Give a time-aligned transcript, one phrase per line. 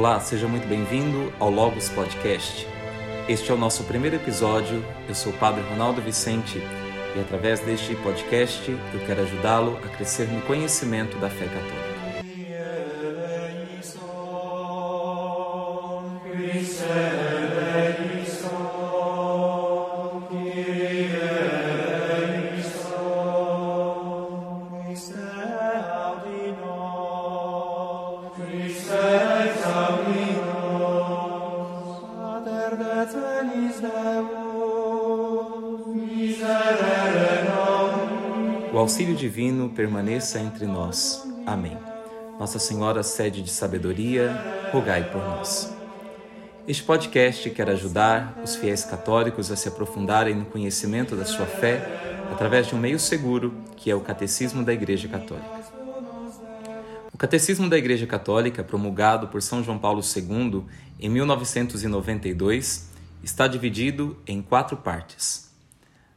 [0.00, 2.66] Olá, seja muito bem-vindo ao Logos Podcast.
[3.28, 4.82] Este é o nosso primeiro episódio.
[5.06, 6.56] Eu sou o Padre Ronaldo Vicente
[7.14, 11.89] e, através deste podcast, eu quero ajudá-lo a crescer no conhecimento da fé católica.
[39.20, 41.22] Divino permaneça entre nós.
[41.46, 41.76] Amém.
[42.38, 44.32] Nossa Senhora, sede de sabedoria,
[44.72, 45.70] rogai por nós.
[46.66, 51.86] Este podcast quer ajudar os fiéis católicos a se aprofundarem no conhecimento da sua fé
[52.32, 55.60] através de um meio seguro, que é o Catecismo da Igreja Católica.
[57.12, 60.64] O Catecismo da Igreja Católica, promulgado por São João Paulo II
[60.98, 62.88] em 1992,
[63.22, 65.50] está dividido em quatro partes.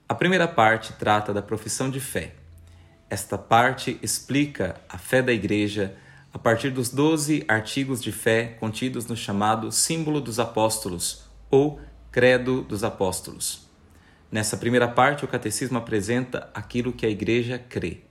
[0.08, 2.36] A primeira parte trata da profissão de fé.
[3.14, 5.96] Esta parte explica a fé da Igreja
[6.34, 11.80] a partir dos doze artigos de fé contidos no chamado Símbolo dos Apóstolos ou
[12.12, 13.68] Credo dos Apóstolos.
[14.32, 18.02] Nessa primeira parte, o Catecismo apresenta aquilo que a Igreja crê.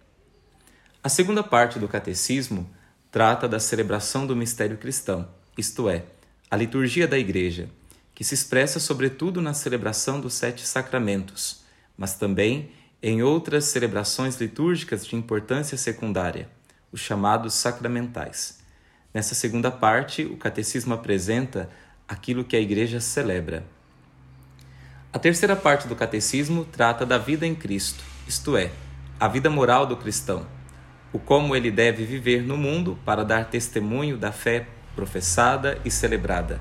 [1.03, 2.71] A segunda parte do Catecismo
[3.11, 6.05] trata da celebração do mistério cristão, isto é,
[6.49, 7.69] a liturgia da Igreja,
[8.15, 11.65] que se expressa sobretudo na celebração dos sete sacramentos,
[11.99, 12.71] mas também
[13.03, 16.49] em outras celebrações litúrgicas de importância secundária,
[16.93, 18.61] os chamados sacramentais.
[19.13, 21.69] Nessa segunda parte, o catecismo apresenta
[22.07, 23.65] aquilo que a Igreja celebra.
[25.13, 28.71] A terceira parte do catecismo trata da vida em Cristo, isto é,
[29.19, 30.47] a vida moral do cristão,
[31.13, 36.61] o como ele deve viver no mundo para dar testemunho da fé professada e celebrada.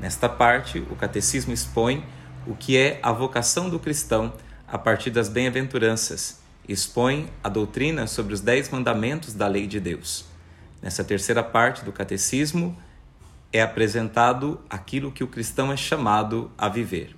[0.00, 2.04] Nesta parte, o catecismo expõe
[2.46, 4.32] o que é a vocação do cristão
[4.68, 10.24] a partir das bem-aventuranças, expõe a doutrina sobre os dez mandamentos da lei de Deus.
[10.82, 12.76] Nessa terceira parte do catecismo
[13.52, 17.14] é apresentado aquilo que o cristão é chamado a viver.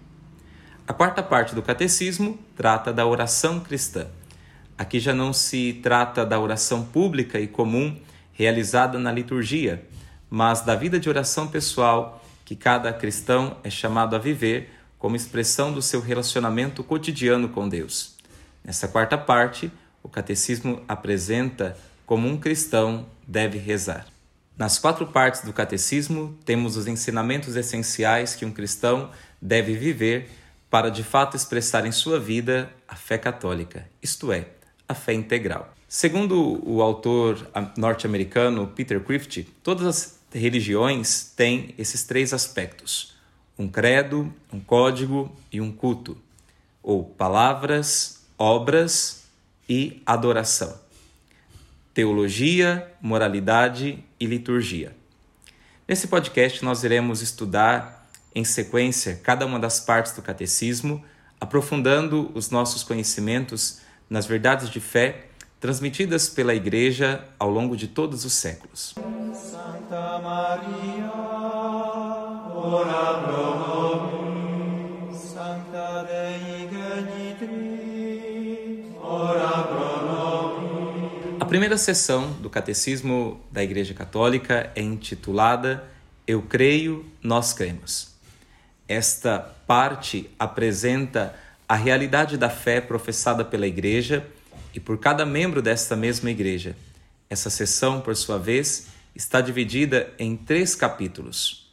[0.86, 4.06] A quarta parte do catecismo trata da oração cristã.
[4.76, 7.98] Aqui já não se trata da oração pública e comum
[8.32, 9.84] realizada na liturgia,
[10.30, 15.72] mas da vida de oração pessoal que cada cristão é chamado a viver como expressão
[15.72, 18.16] do seu relacionamento cotidiano com Deus.
[18.64, 19.70] Nessa quarta parte,
[20.02, 24.06] o catecismo apresenta como um cristão deve rezar.
[24.56, 29.10] Nas quatro partes do catecismo, temos os ensinamentos essenciais que um cristão
[29.40, 30.28] deve viver
[30.68, 34.48] para de fato expressar em sua vida a fé católica, isto é,
[34.88, 35.72] a fé integral.
[35.86, 43.16] Segundo o autor norte-americano Peter Crift, todas as religiões têm esses três aspectos:
[43.58, 46.16] um credo, um código e um culto,
[46.82, 49.24] ou palavras, obras
[49.68, 50.78] e adoração.
[51.92, 54.96] Teologia, moralidade e liturgia.
[55.88, 61.04] Nesse podcast, nós iremos estudar em sequência cada uma das partes do catecismo,
[61.40, 65.24] aprofundando os nossos conhecimentos nas verdades de fé
[65.60, 68.94] transmitidas pela Igreja ao longo de todos os séculos.
[69.34, 71.27] Santa Maria,
[72.70, 76.68] ora pro nobis, Santa Dei
[77.38, 78.28] Genitrix,
[79.00, 81.40] ora pro nobis.
[81.40, 85.82] A primeira sessão do Catecismo da Igreja Católica é intitulada
[86.26, 88.14] Eu creio, nós cremos.
[88.86, 91.34] Esta parte apresenta
[91.66, 94.26] a realidade da fé professada pela Igreja
[94.74, 96.76] e por cada membro desta mesma igreja.
[97.30, 101.67] Essa sessão, por sua vez, está dividida em três capítulos.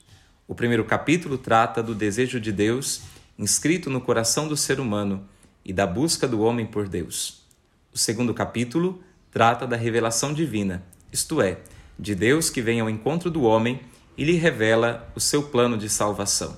[0.48, 3.02] O primeiro capítulo trata do desejo de Deus
[3.38, 5.28] inscrito no coração do ser humano
[5.66, 7.44] e da busca do homem por Deus.
[7.92, 11.58] O segundo capítulo trata da revelação divina, isto é,
[11.98, 13.82] de Deus que vem ao encontro do homem
[14.16, 16.56] e lhe revela o seu plano de salvação.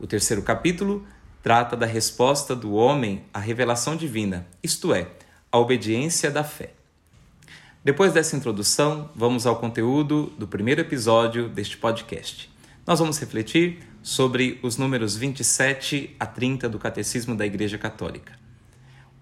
[0.00, 1.06] O terceiro capítulo
[1.44, 5.08] trata da resposta do homem à revelação divina, isto é,
[5.50, 6.72] a obediência da fé.
[7.84, 12.51] Depois dessa introdução, vamos ao conteúdo do primeiro episódio deste podcast.
[12.84, 18.36] Nós vamos refletir sobre os números 27 a 30 do Catecismo da Igreja Católica.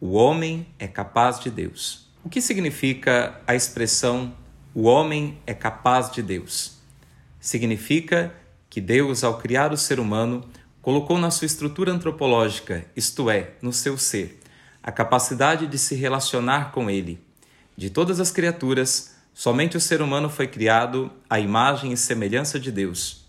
[0.01, 2.11] O homem é capaz de Deus.
[2.25, 4.35] O que significa a expressão
[4.75, 6.79] o homem é capaz de Deus?
[7.39, 8.35] Significa
[8.71, 10.49] que Deus, ao criar o ser humano,
[10.81, 14.41] colocou na sua estrutura antropológica, isto é, no seu ser,
[14.83, 17.21] a capacidade de se relacionar com Ele.
[17.77, 22.71] De todas as criaturas, Somente o ser humano foi criado à imagem e semelhança de
[22.71, 23.20] Deus.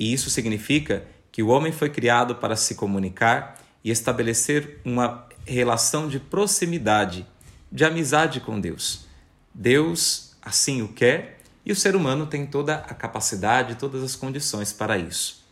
[0.00, 6.08] E isso significa que o homem foi criado para se comunicar e estabelecer uma relação
[6.08, 7.26] de proximidade,
[7.70, 9.06] de amizade com Deus.
[9.54, 14.72] Deus assim o quer e o ser humano tem toda a capacidade, todas as condições
[14.72, 15.44] para isso.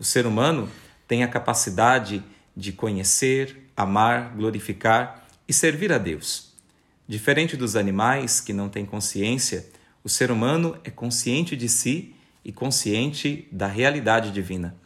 [0.00, 0.68] O ser humano
[1.06, 2.24] tem a capacidade
[2.56, 6.52] de conhecer, amar, glorificar e servir a Deus.
[7.06, 9.64] Diferente dos animais que não têm consciência,
[10.02, 14.76] o ser humano é consciente de si e consciente da realidade divina.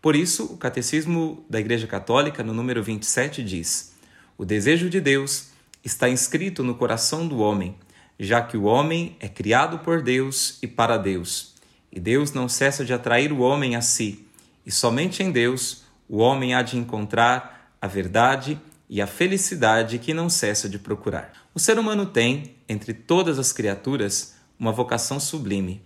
[0.00, 3.94] Por isso, o Catecismo da Igreja Católica, no número 27, diz:
[4.38, 5.50] O desejo de Deus
[5.84, 7.76] está inscrito no coração do homem,
[8.18, 11.54] já que o homem é criado por Deus e para Deus.
[11.92, 14.26] E Deus não cessa de atrair o homem a si,
[14.64, 20.12] e somente em Deus o homem há de encontrar a verdade e a felicidade que
[20.12, 21.32] não cessa de procurar.
[21.54, 25.82] O ser humano tem, entre todas as criaturas, uma vocação sublime,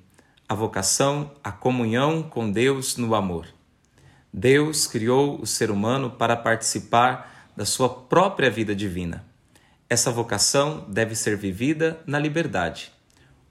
[0.48, 3.46] a vocação à comunhão com Deus no amor.
[4.32, 9.24] Deus criou o ser humano para participar da sua própria vida divina.
[9.88, 12.92] Essa vocação deve ser vivida na liberdade.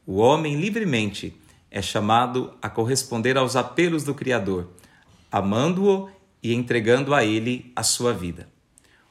[0.06, 1.40] O homem livremente
[1.72, 4.70] é chamado a corresponder aos apelos do Criador,
[5.32, 6.10] amando-o
[6.42, 8.48] e entregando a ele a sua vida.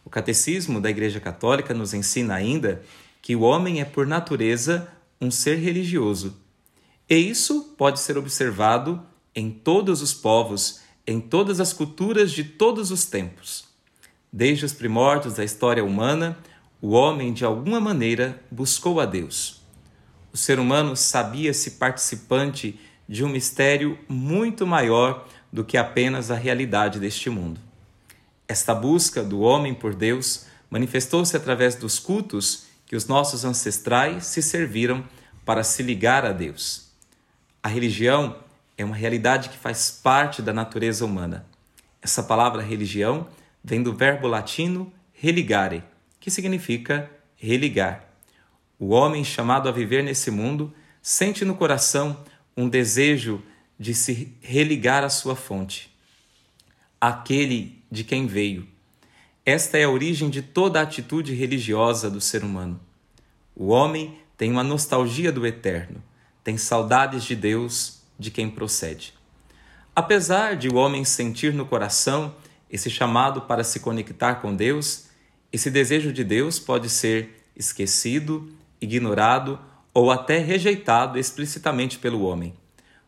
[0.05, 2.82] O Catecismo da Igreja Católica nos ensina ainda
[3.23, 4.88] que o homem é, por natureza,
[5.20, 6.41] um ser religioso.
[7.12, 9.02] E isso pode ser observado
[9.34, 13.66] em todos os povos, em todas as culturas de todos os tempos.
[14.32, 16.38] Desde os primórdios da história humana,
[16.80, 19.60] o homem, de alguma maneira, buscou a Deus.
[20.32, 26.98] O ser humano sabia-se participante de um mistério muito maior do que apenas a realidade
[26.98, 27.60] deste mundo.
[28.48, 34.40] Esta busca do homem por Deus manifestou-se através dos cultos que os nossos ancestrais se
[34.40, 35.04] serviram
[35.44, 36.90] para se ligar a Deus.
[37.62, 38.36] A religião
[38.76, 41.46] é uma realidade que faz parte da natureza humana.
[42.00, 43.28] Essa palavra religião
[43.62, 45.84] vem do verbo latino religare,
[46.18, 48.04] que significa religar.
[48.78, 52.24] O homem chamado a viver nesse mundo sente no coração
[52.56, 53.40] um desejo
[53.78, 55.88] de se religar à sua fonte,
[57.00, 58.66] aquele de quem veio.
[59.46, 62.80] Esta é a origem de toda a atitude religiosa do ser humano.
[63.54, 66.02] O homem tem uma nostalgia do eterno,
[66.44, 69.14] tem saudades de Deus, de quem procede.
[69.94, 72.34] Apesar de o homem sentir no coração
[72.70, 75.06] esse chamado para se conectar com Deus,
[75.52, 78.50] esse desejo de Deus pode ser esquecido,
[78.80, 79.58] ignorado
[79.92, 82.54] ou até rejeitado explicitamente pelo homem.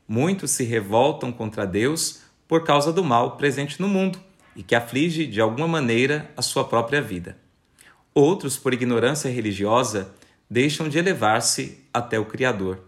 [0.07, 4.21] Muitos se revoltam contra Deus por causa do mal presente no mundo
[4.55, 7.39] e que aflige de alguma maneira a sua própria vida.
[8.15, 10.13] Outros, por ignorância religiosa,
[10.49, 12.81] deixam de elevar-se até o Criador.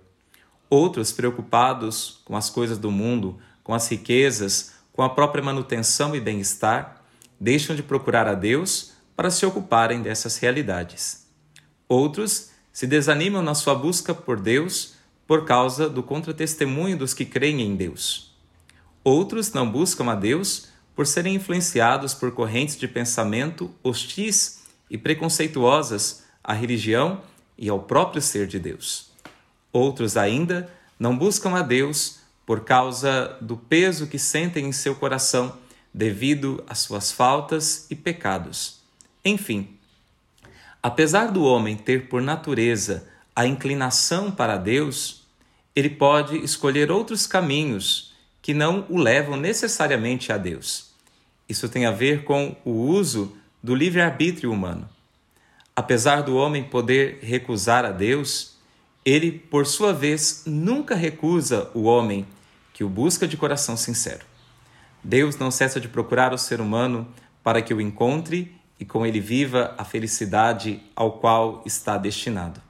[0.68, 6.20] Outros, preocupados com as coisas do mundo, com as riquezas, com a própria manutenção e
[6.20, 7.02] bem-estar,
[7.38, 11.26] deixam de procurar a Deus para se ocuparem dessas realidades.
[11.88, 14.94] Outros se desanimam na sua busca por Deus
[15.26, 18.34] por causa do contratestemunho dos que creem em Deus.
[19.02, 26.24] Outros não buscam a Deus por serem influenciados por correntes de pensamento hostis e preconceituosas
[26.42, 27.20] à religião
[27.56, 29.10] e ao próprio ser de Deus.
[29.76, 35.54] Outros ainda não buscam a Deus por causa do peso que sentem em seu coração
[35.92, 38.80] devido às suas faltas e pecados.
[39.22, 39.76] Enfim,
[40.82, 45.26] apesar do homem ter por natureza a inclinação para Deus,
[45.74, 50.92] ele pode escolher outros caminhos que não o levam necessariamente a Deus.
[51.46, 54.88] Isso tem a ver com o uso do livre-arbítrio humano.
[55.74, 58.55] Apesar do homem poder recusar a Deus,
[59.06, 62.26] ele, por sua vez, nunca recusa o homem
[62.74, 64.26] que o busca de coração sincero.
[65.02, 67.06] Deus não cessa de procurar o ser humano
[67.40, 72.60] para que o encontre e com ele viva a felicidade ao qual está destinado.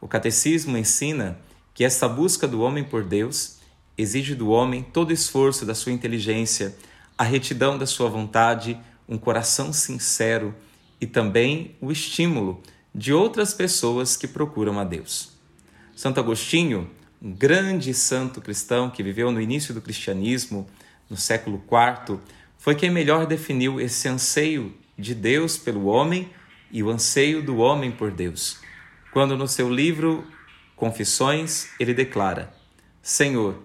[0.00, 1.40] O catecismo ensina
[1.74, 3.58] que essa busca do homem por Deus
[3.98, 6.76] exige do homem todo o esforço da sua inteligência
[7.18, 10.54] a retidão da sua vontade, um coração sincero
[11.00, 12.62] e também o estímulo
[12.94, 15.37] de outras pessoas que procuram a Deus.
[15.98, 16.88] Santo Agostinho,
[17.20, 20.64] um grande santo cristão que viveu no início do cristianismo,
[21.10, 22.20] no século IV,
[22.56, 26.30] foi quem melhor definiu esse anseio de Deus pelo homem
[26.70, 28.60] e o anseio do homem por Deus.
[29.12, 30.24] Quando no seu livro
[30.76, 32.54] Confissões ele declara:
[33.02, 33.60] Senhor,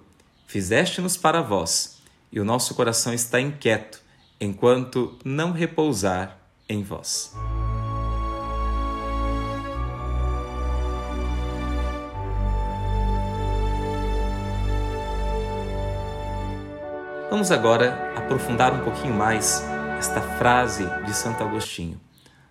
[0.48, 4.02] fizeste-nos para vós e o nosso coração está inquieto
[4.42, 7.32] enquanto não repousar em vós.
[17.34, 19.64] Vamos agora aprofundar um pouquinho mais
[19.98, 22.00] esta frase de Santo Agostinho.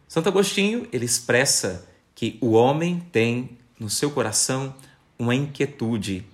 [0.08, 4.74] Santo Agostinho, ele expressa que o homem tem no seu coração
[5.16, 6.26] uma inquietude,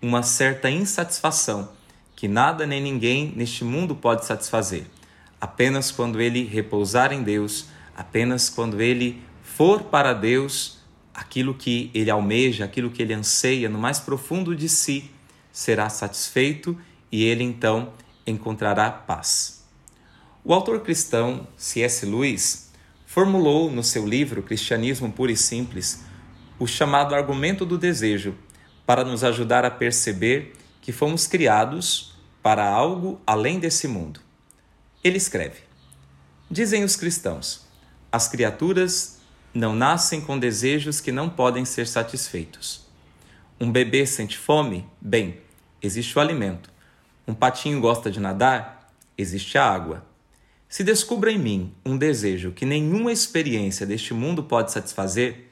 [0.00, 1.70] uma certa insatisfação
[2.16, 4.86] que nada nem ninguém neste mundo pode satisfazer.
[5.38, 10.78] Apenas quando ele repousar em Deus, apenas quando ele for para Deus,
[11.12, 15.10] aquilo que ele almeja, aquilo que ele anseia no mais profundo de si,
[15.52, 16.74] será satisfeito
[17.12, 17.92] e ele então
[18.26, 19.62] encontrará paz.
[20.42, 22.04] O autor cristão C.S.
[22.06, 22.72] Lewis
[23.06, 26.02] formulou no seu livro Cristianismo Puro e Simples
[26.58, 28.34] o chamado argumento do desejo
[28.86, 34.20] para nos ajudar a perceber que fomos criados para algo além desse mundo.
[35.04, 35.60] Ele escreve:
[36.50, 37.66] Dizem os cristãos,
[38.10, 39.20] as criaturas
[39.54, 42.86] não nascem com desejos que não podem ser satisfeitos.
[43.60, 44.86] Um bebê sente fome?
[45.00, 45.38] Bem,
[45.80, 46.71] existe o alimento.
[47.32, 48.92] Um patinho gosta de nadar?
[49.16, 50.04] Existe a água.
[50.68, 55.48] Se descubra em mim um desejo que nenhuma experiência deste mundo pode satisfazer,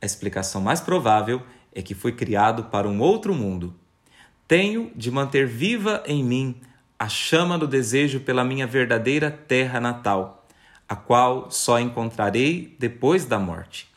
[0.00, 1.42] a explicação mais provável
[1.74, 3.74] é que fui criado para um outro mundo.
[4.46, 6.54] Tenho de manter viva em mim
[6.96, 10.46] a chama do desejo pela minha verdadeira terra natal,
[10.88, 13.88] a qual só encontrarei depois da morte,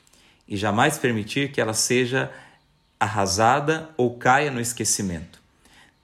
[0.47, 2.31] e jamais permitir que ela seja
[2.99, 5.36] arrasada ou caia no esquecimento.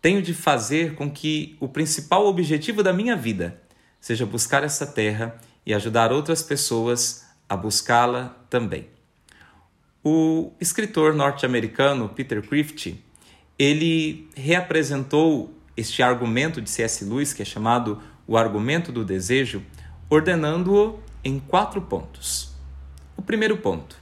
[0.03, 3.61] Tenho de fazer com que o principal objetivo da minha vida
[4.01, 8.89] seja buscar essa terra e ajudar outras pessoas a buscá-la também.
[10.03, 13.01] O escritor norte-americano Peter Crift,
[13.57, 17.05] ele reapresentou este argumento de C.S.
[17.05, 19.63] Lewis, que é chamado o argumento do desejo,
[20.09, 22.53] ordenando-o em quatro pontos.
[23.15, 23.95] O primeiro ponto: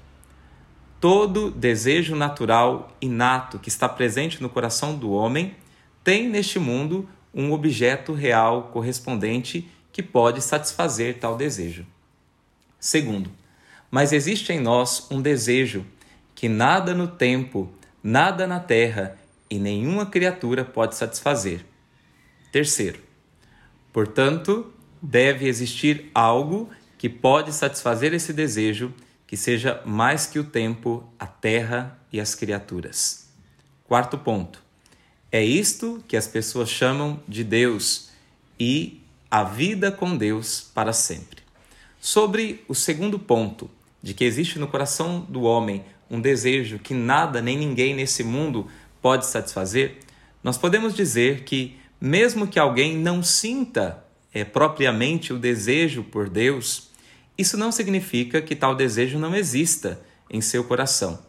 [0.99, 5.55] todo desejo natural inato que está presente no coração do homem
[6.03, 11.85] tem neste mundo um objeto real correspondente que pode satisfazer tal desejo.
[12.79, 13.31] Segundo,
[13.89, 15.85] mas existe em nós um desejo
[16.33, 19.17] que nada no tempo, nada na terra
[19.49, 21.65] e nenhuma criatura pode satisfazer.
[22.51, 22.99] Terceiro,
[23.93, 28.93] portanto, deve existir algo que pode satisfazer esse desejo
[29.27, 33.29] que seja mais que o tempo, a terra e as criaturas.
[33.85, 34.70] Quarto ponto.
[35.31, 38.09] É isto que as pessoas chamam de Deus
[38.59, 41.41] e a vida com Deus para sempre.
[42.01, 43.69] Sobre o segundo ponto,
[44.03, 48.67] de que existe no coração do homem um desejo que nada nem ninguém nesse mundo
[49.01, 49.99] pode satisfazer,
[50.43, 56.89] nós podemos dizer que, mesmo que alguém não sinta é, propriamente o desejo por Deus,
[57.37, 61.19] isso não significa que tal desejo não exista em seu coração.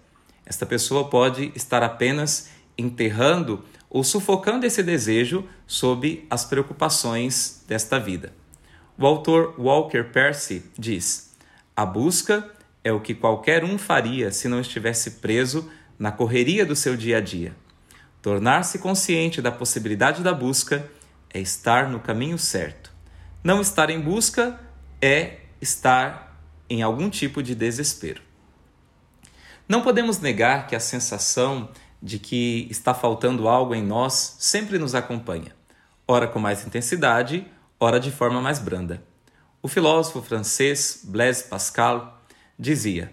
[0.45, 8.33] Esta pessoa pode estar apenas enterrando ou sufocando esse desejo sob as preocupações desta vida.
[8.97, 11.37] O autor Walker Percy diz:
[11.77, 12.51] a busca
[12.83, 17.19] é o que qualquer um faria se não estivesse preso na correria do seu dia
[17.19, 17.55] a dia.
[18.23, 20.91] Tornar-se consciente da possibilidade da busca
[21.29, 22.91] é estar no caminho certo.
[23.45, 24.59] Não estar em busca
[25.03, 28.23] é estar em algum tipo de desespero.
[29.69, 31.69] Não podemos negar que a sensação
[32.03, 35.55] de que está faltando algo em nós sempre nos acompanha,
[36.07, 37.47] ora com mais intensidade,
[37.79, 39.03] ora de forma mais branda.
[39.63, 42.21] O filósofo francês Blaise Pascal
[42.59, 43.13] dizia: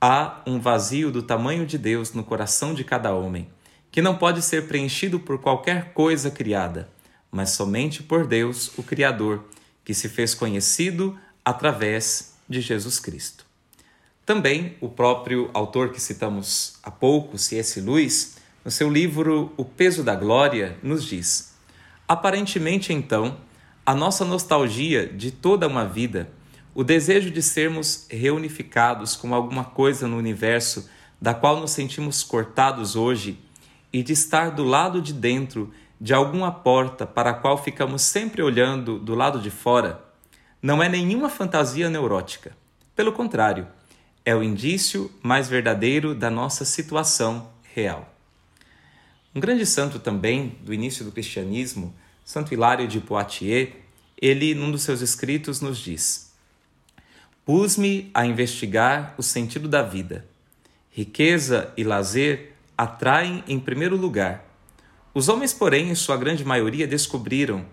[0.00, 3.48] Há um vazio do tamanho de Deus no coração de cada homem,
[3.92, 6.88] que não pode ser preenchido por qualquer coisa criada,
[7.30, 9.44] mas somente por Deus, o Criador,
[9.84, 13.49] que se fez conhecido através de Jesus Cristo.
[14.24, 17.80] Também o próprio autor que citamos há pouco, C.S.
[17.80, 21.54] Lewis, no seu livro O Peso da Glória, nos diz:
[22.06, 23.38] Aparentemente, então,
[23.84, 26.30] a nossa nostalgia de toda uma vida,
[26.74, 30.88] o desejo de sermos reunificados com alguma coisa no universo
[31.20, 33.38] da qual nos sentimos cortados hoje
[33.92, 38.42] e de estar do lado de dentro de alguma porta para a qual ficamos sempre
[38.42, 40.02] olhando do lado de fora,
[40.62, 42.56] não é nenhuma fantasia neurótica.
[42.94, 43.66] Pelo contrário,
[44.24, 48.14] é o indício mais verdadeiro da nossa situação real.
[49.34, 53.70] Um grande santo também do início do cristianismo, Santo Hilário de Poitiers,
[54.20, 56.32] ele, num dos seus escritos, nos diz:
[57.44, 60.26] Pus-me a investigar o sentido da vida.
[60.90, 64.44] Riqueza e lazer atraem em primeiro lugar.
[65.14, 67.64] Os homens, porém, em sua grande maioria, descobriram,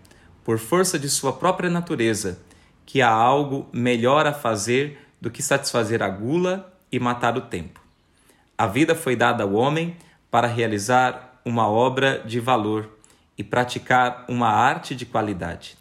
[0.44, 2.39] por força de sua própria natureza,
[2.86, 7.81] que há algo melhor a fazer do que satisfazer a gula e matar o tempo.
[8.57, 9.95] A vida foi dada ao homem
[10.29, 12.97] para realizar uma obra de valor,
[13.38, 15.77] e praticar uma arte de qualidade.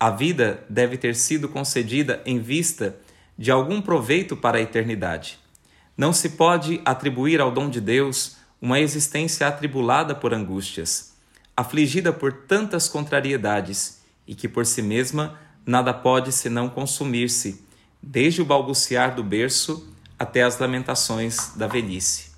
[0.00, 2.96] A vida deve ter sido concedida em vista
[3.36, 5.38] de algum proveito para a eternidade.
[5.96, 11.14] Não se pode atribuir ao dom de Deus uma existência atribulada por angústias,
[11.56, 17.62] afligida por tantas contrariedades e que por si mesma nada pode senão consumir-se,
[18.02, 22.30] desde o balbuciar do berço até as lamentações da velhice.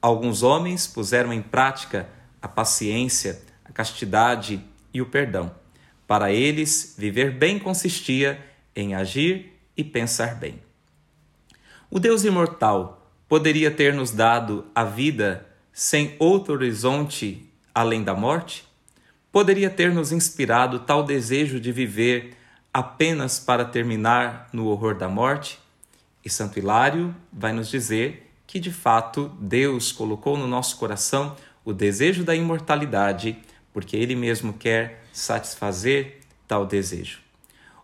[0.00, 2.08] Alguns homens puseram em prática
[2.40, 4.62] a paciência, a castidade
[4.92, 5.54] e o perdão.
[6.06, 8.38] Para eles, viver bem consistia
[8.74, 10.60] em agir e pensar bem.
[11.90, 18.64] O Deus imortal poderia ter nos dado a vida sem outro horizonte além da morte?
[19.30, 22.36] Poderia ter nos inspirado tal desejo de viver
[22.76, 25.58] apenas para terminar no horror da morte?
[26.22, 31.72] E Santo Hilário vai nos dizer que, de fato, Deus colocou no nosso coração o
[31.72, 33.38] desejo da imortalidade,
[33.72, 37.20] porque Ele mesmo quer satisfazer tal desejo.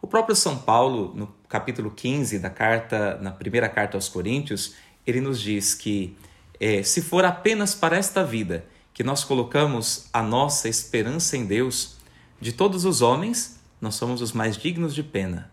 [0.02, 4.74] O próprio São Paulo, no capítulo 15 da carta, na primeira carta aos Coríntios,
[5.06, 6.14] ele nos diz que
[6.60, 11.96] é, se for apenas para esta vida que nós colocamos a nossa esperança em Deus,
[12.38, 15.50] de todos os homens, nós somos os mais dignos de pena,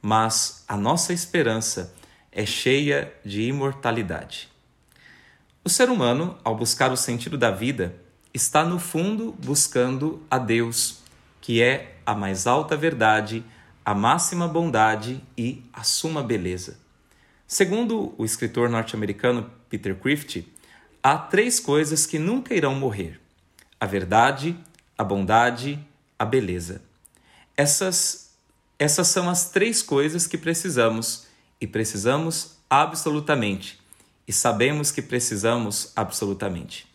[0.00, 1.92] mas a nossa esperança
[2.30, 4.48] é cheia de imortalidade.
[5.64, 7.94] O ser humano, ao buscar o sentido da vida,
[8.32, 11.00] está no fundo buscando a Deus,
[11.40, 13.44] que é a mais alta verdade,
[13.84, 16.78] a máxima bondade e a suma beleza.
[17.48, 20.46] Segundo o escritor norte-americano Peter Crift,
[21.02, 23.20] há três coisas que nunca irão morrer:
[23.80, 24.56] a verdade,
[24.96, 25.84] a bondade,
[26.16, 26.80] a beleza.
[27.56, 28.30] Essas,
[28.78, 31.26] essas são as três coisas que precisamos
[31.60, 33.80] e precisamos absolutamente.
[34.26, 36.86] E sabemos que precisamos absolutamente.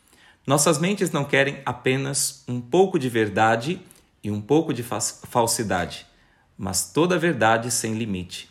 [0.46, 3.81] Nossas mentes não querem apenas um pouco de verdade
[4.24, 6.05] e um pouco de falsidade,
[6.58, 8.50] mas toda a verdade sem limite.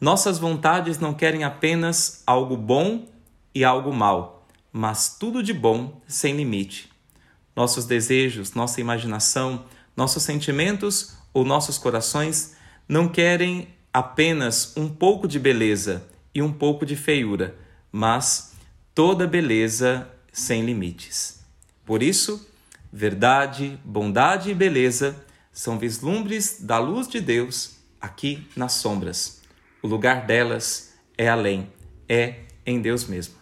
[0.00, 3.06] Nossas vontades não querem apenas algo bom
[3.54, 6.90] e algo mal, mas tudo de bom sem limite.
[7.54, 9.64] Nossos desejos, nossa imaginação,
[9.96, 12.56] nossos sentimentos ou nossos corações
[12.88, 17.54] não querem apenas um pouco de beleza e um pouco de feiura,
[17.90, 18.52] mas
[18.94, 21.44] toda beleza sem limites.
[21.84, 22.48] Por isso,
[22.92, 25.16] verdade, bondade e beleza
[25.52, 29.42] são vislumbres da luz de Deus aqui nas sombras.
[29.82, 31.70] O lugar delas é além,
[32.08, 33.34] é em Deus mesmo.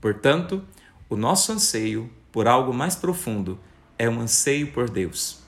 [0.00, 0.64] Portanto,
[1.08, 3.58] o nosso anseio por algo mais profundo
[3.98, 5.43] é um anseio por Deus.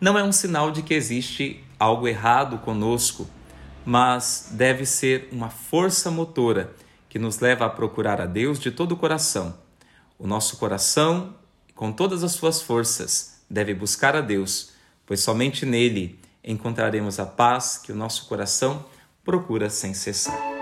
[0.00, 3.28] Não é um sinal de que existe algo errado conosco,
[3.84, 6.74] mas deve ser uma força motora
[7.08, 9.56] que nos leva a procurar a Deus de todo o coração.
[10.18, 11.34] O nosso coração,
[11.74, 14.72] com todas as suas forças, deve buscar a Deus,
[15.06, 18.84] pois somente nele encontraremos a paz que o nosso coração
[19.24, 20.53] procura sem cessar.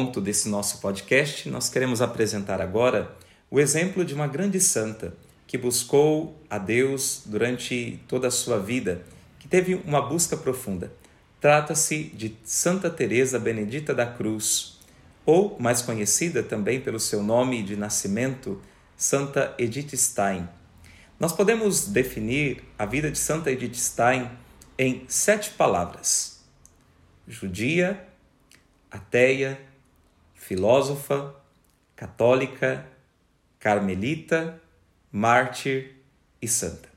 [0.00, 3.14] Ponto desse nosso podcast, nós queremos apresentar agora
[3.50, 5.12] o exemplo de uma grande santa
[5.46, 9.02] que buscou a Deus durante toda a sua vida,
[9.38, 10.90] que teve uma busca profunda.
[11.38, 14.80] Trata-se de Santa Teresa Benedita da Cruz,
[15.26, 18.58] ou mais conhecida também pelo seu nome de nascimento,
[18.96, 20.48] Santa Edith Stein.
[21.18, 24.30] Nós podemos definir a vida de Santa Edith Stein
[24.78, 26.42] em sete palavras:
[27.28, 28.02] judia,
[28.90, 29.60] ateia,
[30.50, 31.32] filósofa,
[31.94, 32.84] católica,
[33.60, 34.60] carmelita,
[35.12, 35.94] mártir
[36.42, 36.88] e santa.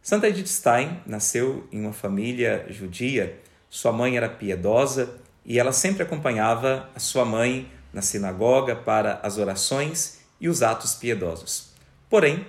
[0.00, 3.40] Santa Edith Stein nasceu em uma família judia.
[3.68, 9.36] Sua mãe era piedosa e ela sempre acompanhava a sua mãe na sinagoga para as
[9.36, 11.72] orações e os atos piedosos.
[12.08, 12.46] Porém,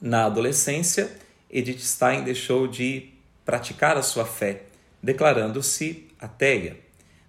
[0.00, 1.14] na adolescência,
[1.50, 3.10] Edith Stein deixou de
[3.44, 4.62] praticar a sua fé,
[5.02, 6.78] declarando-se ateia.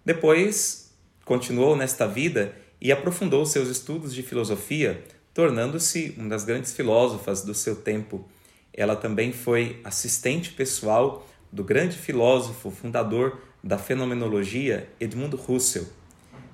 [0.05, 0.82] Depois,
[1.25, 7.53] continuou nesta vida e aprofundou seus estudos de filosofia, tornando-se uma das grandes filósofas do
[7.53, 8.27] seu tempo.
[8.73, 15.85] Ela também foi assistente pessoal do grande filósofo fundador da fenomenologia Edmund Husserl.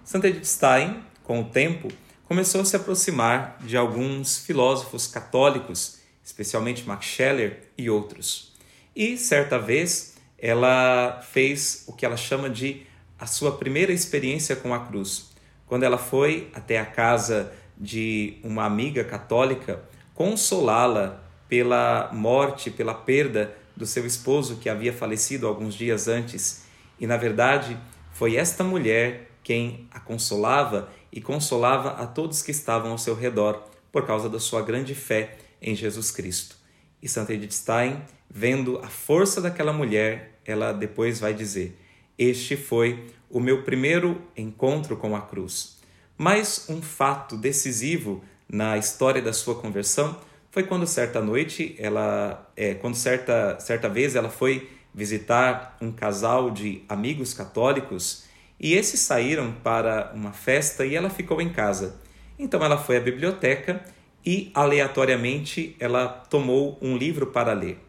[0.04, 1.88] Santa Edith Stein, com o tempo,
[2.26, 8.54] começou a se aproximar de alguns filósofos católicos, especialmente Max Scheler e outros.
[8.96, 12.86] E certa vez ela fez o que ela chama de
[13.20, 15.32] a sua primeira experiência com a cruz,
[15.68, 23.56] quando ela foi até a casa de uma amiga católica consolá-la pela morte, pela perda
[23.76, 26.66] do seu esposo que havia falecido alguns dias antes.
[27.00, 27.78] E na verdade,
[28.12, 33.64] foi esta mulher quem a consolava e consolava a todos que estavam ao seu redor
[33.92, 36.56] por causa da sua grande fé em Jesus Cristo.
[37.02, 41.80] E Santa Edith Stein, vendo a força daquela mulher, ela depois vai dizer:
[42.20, 45.80] Este foi o meu primeiro encontro com a cruz.
[46.18, 50.20] Mas um fato decisivo na história da sua conversão
[50.52, 56.52] foi quando certa noite ela, é, quando certa certa vez ela foi visitar um casal
[56.52, 58.26] de amigos católicos
[58.60, 62.02] e esses saíram para uma festa e ela ficou em casa.
[62.38, 63.82] Então ela foi à biblioteca
[64.26, 67.80] e aleatoriamente ela tomou um livro para ler.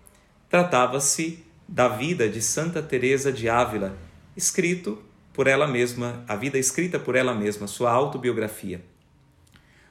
[0.48, 3.96] Tratava-se da vida de Santa Teresa de Ávila,
[4.40, 4.98] escrito
[5.33, 8.83] por ela mesma, a vida escrita por ela mesma, sua autobiografia.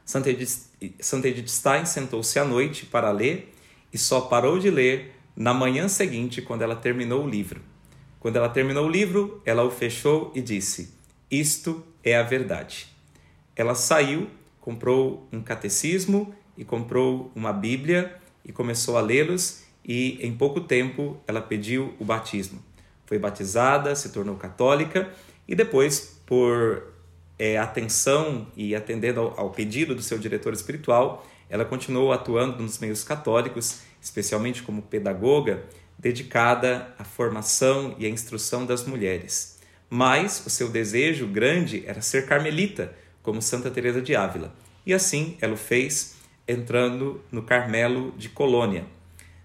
[0.03, 0.67] Santa Edith,
[0.99, 3.53] Santa Edith Stein sentou-se à noite para ler
[3.93, 7.61] e só parou de ler na manhã seguinte, quando ela terminou o livro.
[8.19, 10.93] Quando ela terminou o livro, ela o fechou e disse:
[11.31, 12.87] Isto é a verdade.
[13.55, 20.35] Ela saiu, comprou um catecismo e comprou uma Bíblia e começou a lê-los, e em
[20.35, 22.68] pouco tempo ela pediu o batismo.
[23.09, 25.09] Foi batizada, se tornou católica
[25.47, 26.93] e depois, por
[27.39, 32.77] é, atenção e atendendo ao, ao pedido do seu diretor espiritual, ela continuou atuando nos
[32.77, 35.63] meios católicos, especialmente como pedagoga,
[35.97, 39.57] dedicada à formação e à instrução das mulheres.
[39.89, 44.53] Mas o seu desejo grande era ser carmelita, como Santa Teresa de Ávila.
[44.85, 46.15] E assim ela o fez,
[46.47, 48.85] entrando no Carmelo de Colônia.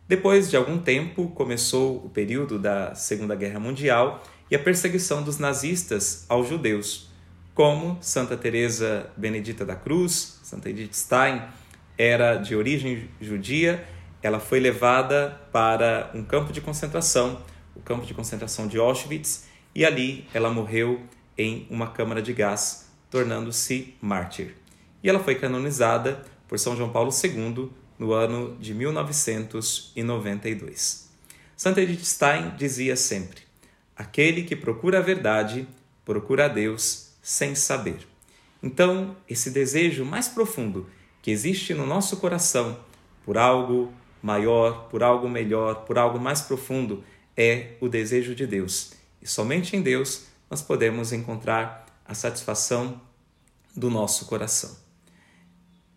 [0.07, 5.38] Depois de algum tempo, começou o período da Segunda Guerra Mundial e a perseguição dos
[5.38, 7.09] nazistas aos judeus.
[7.55, 11.40] Como Santa Teresa Benedita da Cruz, Santa Edith Stein,
[11.97, 13.83] era de origem judia,
[14.23, 17.40] ela foi levada para um campo de concentração,
[17.75, 21.01] o campo de concentração de Auschwitz, e ali ela morreu
[21.38, 24.55] em uma câmara de gás, tornando-se mártir.
[25.03, 31.09] E ela foi canonizada por São João Paulo II no ano de 1992.
[31.57, 33.42] Santa Edith Stein dizia sempre:
[33.96, 35.66] Aquele que procura a verdade,
[36.04, 38.07] procura a Deus sem saber.
[38.62, 40.88] Então, esse desejo mais profundo
[41.22, 42.78] que existe no nosso coração
[43.24, 47.04] por algo maior, por algo melhor, por algo mais profundo,
[47.37, 48.92] é o desejo de Deus.
[49.20, 53.00] E somente em Deus nós podemos encontrar a satisfação
[53.74, 54.84] do nosso coração.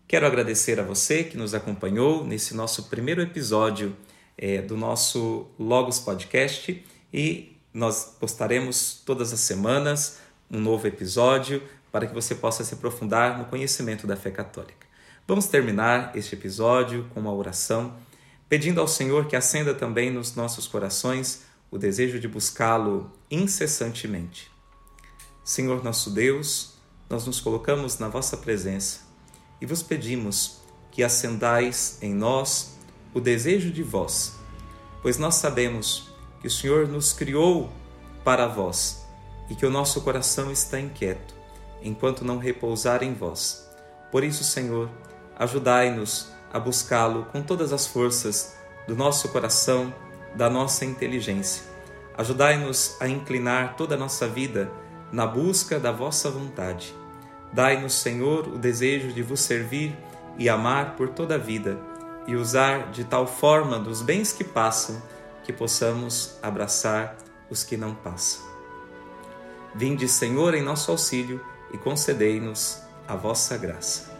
[0.08, 3.94] Quero agradecer a você que nos acompanhou nesse nosso primeiro episódio
[4.38, 10.18] é, do nosso Logos Podcast e nós postaremos todas as semanas
[10.50, 14.86] um novo episódio para que você possa se aprofundar no conhecimento da fé católica.
[15.26, 17.94] Vamos terminar este episódio com uma oração,
[18.48, 24.50] pedindo ao Senhor que acenda também nos nossos corações o desejo de buscá-lo incessantemente.
[25.44, 26.78] Senhor nosso Deus,
[27.10, 29.07] nós nos colocamos na vossa presença
[29.60, 30.58] e vos pedimos
[30.90, 32.78] que acendais em nós
[33.14, 34.36] o desejo de vós,
[35.02, 37.70] pois nós sabemos que o Senhor nos criou
[38.24, 39.06] para vós
[39.48, 41.34] e que o nosso coração está inquieto
[41.82, 43.68] enquanto não repousar em vós.
[44.10, 44.90] Por isso, Senhor,
[45.36, 49.92] ajudai-nos a buscá-lo com todas as forças do nosso coração,
[50.34, 51.62] da nossa inteligência.
[52.16, 54.70] Ajudai-nos a inclinar toda a nossa vida
[55.12, 56.94] na busca da vossa vontade.
[57.52, 59.96] Dai-nos, Senhor, o desejo de vos servir
[60.38, 61.78] e amar por toda a vida
[62.26, 65.00] e usar de tal forma dos bens que passam
[65.44, 67.16] que possamos abraçar
[67.48, 68.46] os que não passam.
[69.74, 71.40] Vinde, Senhor, em nosso auxílio
[71.72, 74.14] e concedei-nos a vossa graça.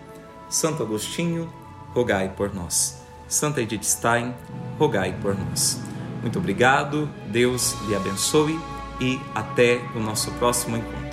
[0.49, 1.53] Santo Agostinho,
[1.93, 3.03] rogai por nós.
[3.29, 4.35] Santa Edith Stein,
[4.79, 5.79] rogai por nós.
[6.23, 8.59] Muito obrigado, Deus lhe abençoe
[9.01, 11.08] e até o nosso próximo encontro.